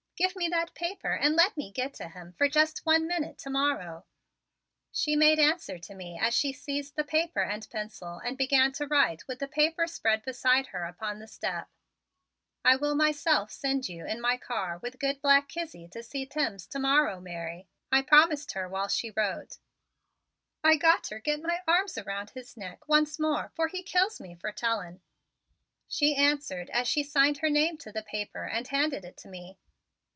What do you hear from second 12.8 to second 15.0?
myself send you in my car with